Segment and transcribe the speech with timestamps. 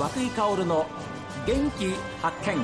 [0.00, 0.86] 和久井薫の
[1.46, 1.90] 元気
[2.22, 2.56] 発見。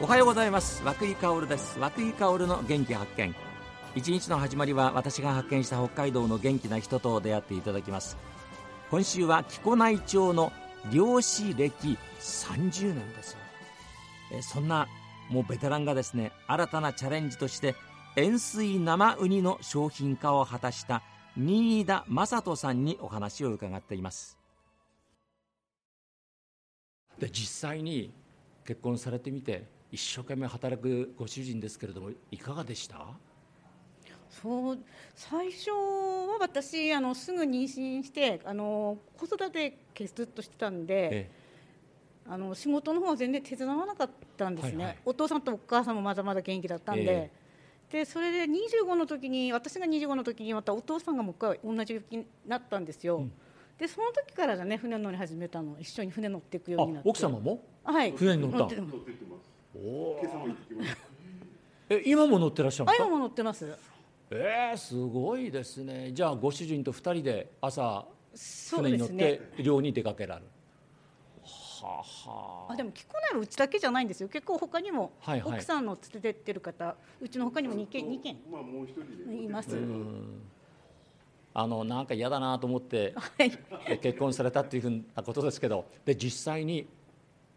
[0.00, 0.82] おはようございます。
[0.86, 1.78] 和久井薫です。
[1.78, 3.34] 和久井薫の元気発見。
[3.94, 8.16] 一日の始まりは私が発見した北海道の元気な人と出会っていただきます。
[8.90, 10.54] 今週は木古内町の
[10.90, 13.36] 漁師歴30年です。
[14.32, 14.88] えそんな
[15.28, 17.74] もうベテランがですね新たなチャレンジとして
[18.16, 21.02] 塩水生ウニの商品化を果たした
[21.42, 24.36] 新田正人さんにお話を伺っています。
[27.18, 28.12] で実際に
[28.66, 33.06] 結婚されてみて一生懸命働くご主人ですけれどもいかがでした？
[34.28, 34.78] そう
[35.14, 39.78] 最初は私あのすぐ妊娠してあの子育て
[40.14, 41.30] ずっとしてたんで、ええ、
[42.28, 47.30] あの仕事の方は全然手伝わなかったんですね、はいはい、お父さんとお母さんもまだまだ元気だったんで、え
[47.90, 53.32] でそれで25の時に私が25の時にまたお父さんがもう一回同じ病気になったんですよ、うん、
[53.78, 55.76] でその時からだね船乗り始めたの。
[55.80, 57.08] 一緒に船乗っていくようになって。
[57.08, 57.62] 奥様も？
[57.82, 58.12] はい。
[58.12, 58.58] 船に乗った？
[58.58, 58.96] 乗ってます。
[59.74, 60.18] お
[61.88, 63.04] え今も乗ってらっしゃるんですか？
[63.04, 63.74] 今も乗ってます。
[64.30, 66.12] えー、すごいですね。
[66.12, 70.46] じゃあご主人と2人で朝船に乗って漁に出かけられる、
[71.86, 72.76] ははあ。
[72.76, 74.28] でも聞こないのうちだけじゃないんですよ。
[74.28, 75.12] 結構他にも
[75.44, 78.36] 奥さんの連れてってる方、はいはい、うちの他にも2件 ,2 件
[79.42, 79.76] います。
[81.52, 86.86] あのなんか嫌だなと思って、はい、結婚されたっていうふうなことですけどで実際に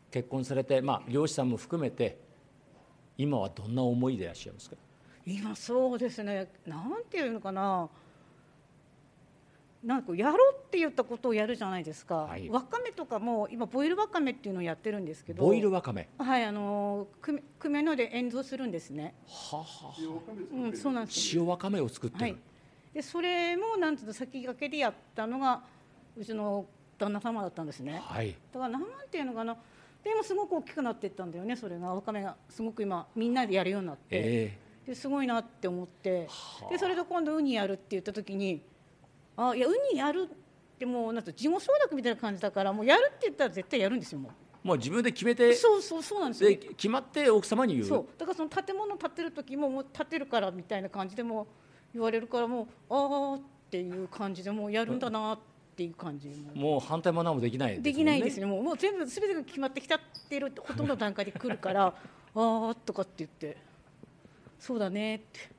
[0.10, 2.18] 結婚されて、まあ、漁師さんも含めて
[3.18, 4.76] 今はどんな思いでいらっしゃいますか？
[5.26, 6.48] 今そうですね。
[6.66, 7.88] なんていうのかな
[9.84, 15.44] なんかやろうって言ったことをやるじゃないですか、はい、わかめとかも今ボイルわかめっていうのをやってるんですけど。
[15.44, 16.08] ボイルわかめ？
[16.18, 19.14] はいあのくくめので塩蔵するんですね。
[19.28, 19.94] はは
[20.54, 21.38] うん、そうなんです。
[21.38, 22.38] 塩わかめを作ってる、はい、
[22.94, 25.62] でそれもなんていうの先駆けでやったのが
[26.16, 26.66] うちの
[26.98, 29.56] 旦那様だったんですね、はい、だからなんていうのかな。
[30.04, 31.94] で今すごく大きくなっていったんだよねそれが。
[31.94, 36.30] わかめがすごく今みんなでやるようになって、えー、ですごいなって思って。
[36.70, 38.62] でそれで今度ウニやるって言った時に
[39.38, 44.68] あいやウニやるってもうなん事後承諾みたいな感じだからもうやるって言ったら絶対やるんですよもう。
[44.68, 46.50] もう自分で決めてそうそうそうなんですよ。
[46.50, 47.86] で決まって奥様に言う。
[47.86, 48.06] そう。
[48.18, 51.48] だからその建物建てる時ももう建てるからみたいな感じでも
[51.94, 55.40] 言われるからもうああっていう感じでもうやるんだなっ
[55.76, 56.80] ていう感じもう。
[56.80, 58.46] 反対も何もできないで、ね、できないですね。
[58.46, 60.00] もうもう全部すべてが決まってきたっ
[60.30, 61.94] ているほとんどの段階で来るから あ
[62.36, 63.58] あとかって言って。
[64.60, 65.54] そうだねって。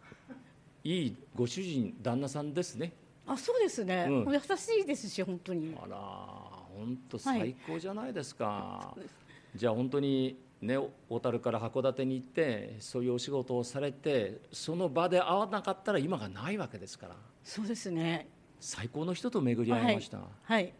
[0.84, 2.92] いいご主人旦那さんですね
[3.26, 5.76] あそうですね、うん、優しいですし本当に。
[5.80, 10.76] あら本当最高じゃないですか、はい、じゃあ本当にね
[11.08, 17.16] 小樽から函館に行ってそういうお仕事をされてその場で会わなかったら今がないわけですから。
[17.42, 18.28] そうですね。
[18.60, 20.72] 最高の人と巡り合いました、はい、はい、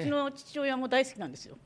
[0.00, 1.56] うちの父親も大好きなんですよ。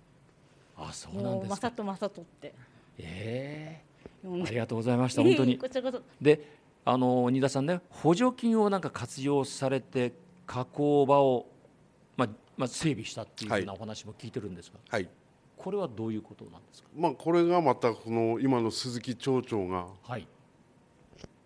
[0.76, 1.56] あそうなんですか。
[1.56, 2.54] 正人正人って。
[2.98, 3.92] ええ。
[4.26, 5.58] ー、ありがとうございました本当に。
[6.20, 10.12] であの新田さんね補助金をなんか活用されて
[10.46, 11.48] 加工場を、
[12.16, 15.08] まあまあ、整備したっていうようなお話も聞いてるんですが、はい、
[15.56, 20.26] これはどういうことなんですか、まあ、これがまたこの今の鈴木町長が、はい、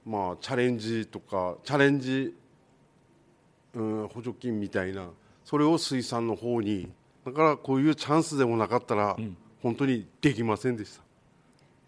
[0.05, 2.35] まあ、チャレンジとかチャレンジ、
[3.75, 5.11] うん、補助金みたいな
[5.45, 6.91] それを水産の方に
[7.27, 9.17] だからこういうチャンスでもなかったら、
[9.61, 11.03] 本当にできませんでした。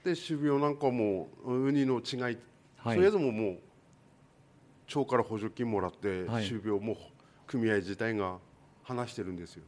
[0.04, 2.38] で種苗なんかもウニの違い
[2.78, 3.58] はい、それでももう
[4.86, 6.96] 町から補助金もらって、はい、種苗も
[7.46, 8.38] 組合自体が
[8.82, 9.64] 話してるんですよ。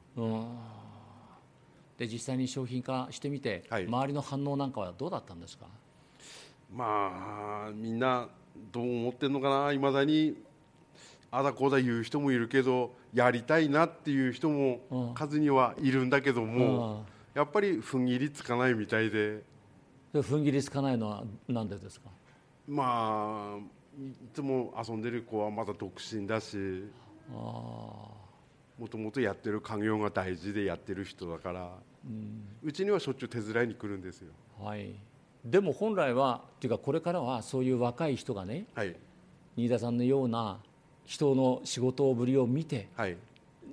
[1.99, 5.67] で実際に商品化してみて、はい、周りの反応なんかはどうだったんですか？
[6.75, 8.29] まあみんな
[8.73, 10.37] どう思ってるのかないまだに
[11.31, 17.05] あだこうだ言う人もいるけどやりたいなっていう人も数にはいるんだけども
[17.35, 19.43] やっぱり踏ん切りつかないみたいで。
[20.15, 22.09] 踏ん切りつかないのは何でですか？
[22.71, 23.59] まあ
[24.01, 26.85] いつも遊んでる子はまだ独身だし
[27.29, 31.73] もともとやってる家業が大事でやってる人だから、
[32.07, 34.31] うん、うちにはしょっちゅう手伝いに来るんですよ。
[34.63, 34.95] はい、
[35.45, 38.95] でも本来はっていうかこれからはそういう若い人がね、はい、
[39.57, 40.61] 新田さんのような
[41.05, 43.17] 人の仕事ぶりを見て、はい、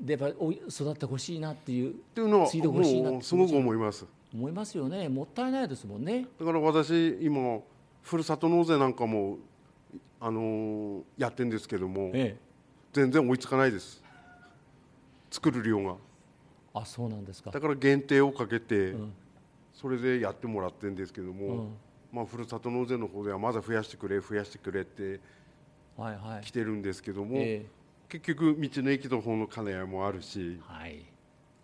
[0.01, 0.35] でやっぱ
[0.67, 2.73] 育ってほしいなっていうっていうのはすご
[3.47, 4.07] く思います。
[4.33, 5.07] 思いますよね。
[5.07, 6.25] もったいないですもんね。
[6.39, 7.61] だから私今
[8.07, 9.37] ふるさと納税なんかも、
[10.21, 12.37] あのー、やってるんですけども、ええ、
[12.93, 14.01] 全然追いつかないです。
[15.29, 15.95] 作る量が。
[16.73, 17.51] あそうなんですか。
[17.51, 19.13] だから限定をかけて、うん、
[19.73, 21.67] それでやってもらってるんですけども、うん、
[22.13, 25.19] まあ、ふるさと納税の方ではまだ増やしてくれ増やしてくれって
[26.41, 27.65] 来てるんですけども、え
[28.07, 31.05] 結局道の駅の方の金谷もあるし、はい、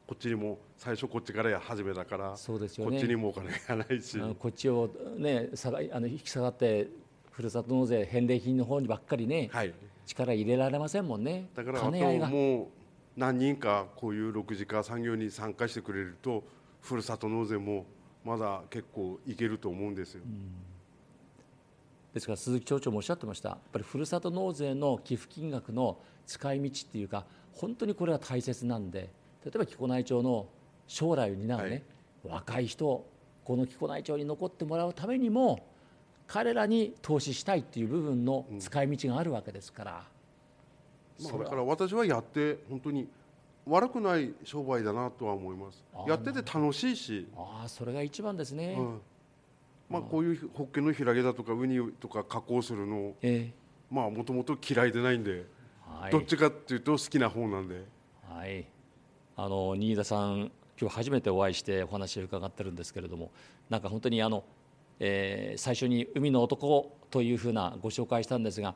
[0.05, 4.19] こっちにも最初こっちから始めだからそうですよ、ね、こっちにもお金がないし。
[4.37, 6.89] こっちを、ね、下があの引き下がって
[7.31, 9.73] ふるさと納税返礼品の方にばっかりね、はい、
[10.05, 11.49] 力入れられませんもんね。
[11.55, 12.67] だからあともう
[13.15, 16.43] 何人かこういう6次化産業に参加してくれると
[16.81, 17.85] ふるさと納税も
[18.25, 20.23] まだ結構いけると思うんですよ。
[22.13, 23.49] ですから鈴木町長もおっしゃってました。
[23.49, 25.97] やっぱりふるさと納税の寄付金額の
[26.27, 29.09] 使い道っていうか本当にこれは大切なんで
[29.45, 30.47] 例えば木古内町の
[30.87, 31.83] 将来を担うね、はい、
[32.25, 33.05] 若い人
[33.43, 35.65] この木古内町に残ってもらうためにも
[36.27, 40.03] 彼らに投資したいっていう部分の使い道があるわけですから、
[41.19, 43.07] うん、まあ、だから私はやって本当に
[43.65, 45.83] 悪くない商売だなとは思います。
[46.07, 47.27] やってて楽しいし。
[47.35, 49.01] ああそれが一番ですね、うん。
[49.89, 55.45] まあ、こういうホッケの開げだとかウニとか加工するの、えー、まあもともと嫌いでないんで、
[55.85, 57.83] はい、どっちかっていうと好きな方なんで。
[58.27, 58.65] はい
[59.35, 63.31] あの新田さん今日初めてお会いしてお話を伺ってるんですけれども
[63.69, 64.43] なんか本当にあの、
[64.99, 68.75] えー、最初に「海の男」というふうなご紹介したんですが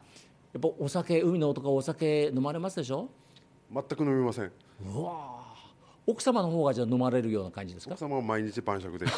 [0.54, 3.10] やっぱお酒海の男お酒飲まれますでしょ？
[3.74, 4.46] 全く飲みません。
[4.46, 5.38] うわ
[6.06, 7.94] 奥様の方がじゃ飲まれるような感じですか？
[7.96, 9.06] 奥様は毎日晩酌で。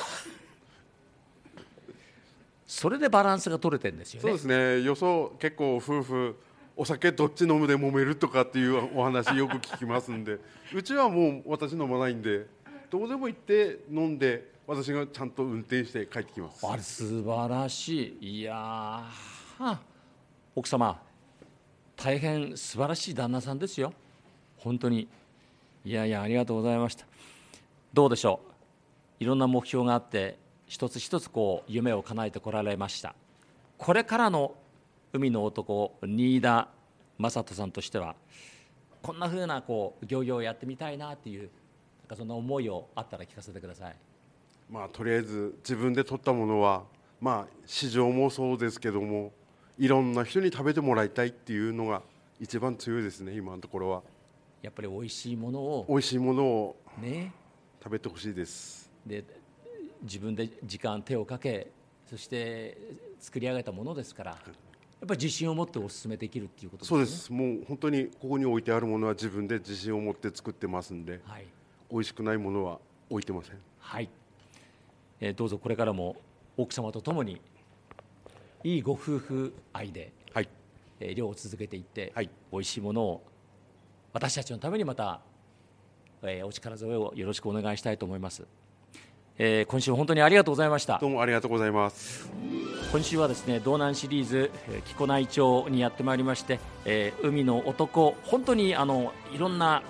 [2.66, 4.30] それでバランスが取れてるんですよね。
[4.30, 4.82] そうですね。
[4.84, 6.36] 予想結構夫婦
[6.80, 10.40] お酒どっち飲むで揉めるとかっていうお話よく聞きますんで。
[10.74, 12.48] うちはもう私飲まないんで
[12.90, 16.66] どこでも行って飲んで私がちゃんと運転して帰ってきます。
[16.66, 18.40] あれ素晴らしい。
[18.40, 19.04] いや
[20.56, 21.02] 奥様
[21.98, 23.92] 大変素晴らしい旦那さんですよ。
[24.56, 25.10] 本当に。
[25.84, 27.06] いやいやありがとうございました。
[27.94, 28.40] どうでしょ
[29.20, 29.24] う。
[29.24, 33.16] いろんな目標があって一つ一つこう夢を叶えてこられました。
[33.78, 34.56] これからの
[35.14, 36.70] 海の男新田
[37.18, 38.16] 正人さんとしては
[39.02, 43.96] こんなふうなこう漁業をやってみたいなっていうなんかそんな思いをあったら聞かせてください。
[44.70, 46.84] まあ、とりあえず自分で取ったものは、
[47.20, 49.32] まあ、市場もそうですけども
[49.80, 52.04] いろんな人に食べてもらいたいっていうのが
[52.40, 54.04] 一番強いですね今のところは。
[54.62, 57.34] やっぱり美味しいものを美味しいものをね。
[57.82, 58.92] 食べてほしいです。
[59.06, 59.24] で
[60.04, 61.72] 自分で時間手をかけ
[62.10, 62.78] そして
[63.20, 64.38] 作り上げたものですから
[65.00, 66.98] やっぱり自信を持ってお勧めできるっていうことですね。
[66.98, 67.32] そうです。
[67.32, 71.46] もう本当にここに置いてあるものは自分で自信を持って作ってますんで、はい、
[71.90, 72.80] 美味しくないものは
[73.10, 73.58] 置いてません。
[73.80, 74.10] はい。
[75.22, 76.18] えー、どうぞこれからも
[76.58, 77.42] 奥様とともに
[78.64, 80.50] いいご夫婦愛で、はい、
[81.00, 83.24] えー、漁を続けていって、はい、美味しいものを
[84.12, 85.22] 私たちのためにまた、
[86.24, 88.46] えー、お力添えをよろしくお願いしたいと思います。
[89.42, 91.00] えー、今週本当にありがとうございました。
[91.00, 92.30] どうもありがとうございます。
[92.92, 94.52] 今週はですね道南シリーズ
[94.86, 99.82] 木古内町にやってまいりまして、えー、海の男本当にあのいろんな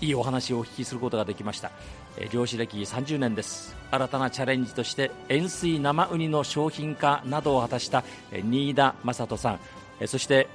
[0.00, 1.70] いいお話をお聞きすることができました、
[2.18, 3.74] えー、漁師歴30年です。
[3.90, 9.60] 新たなチャレンジとして塩水生ウニの商品化などを果たした、えー、新田正人さん、
[9.98, 10.46] えー、そして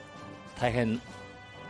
[0.59, 1.01] 大変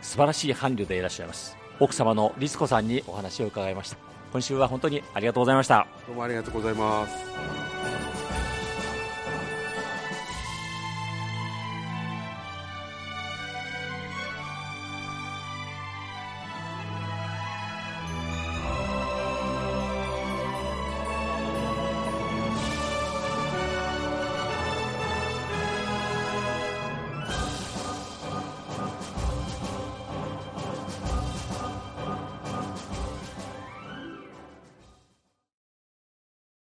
[0.02, 1.56] 素晴らしい伴侶でいらっしゃいます。
[1.78, 5.86] 奥様の律子さんにお話を伺いました今週は本当にありがとうございました。
[6.06, 7.95] どうもありがとうございます。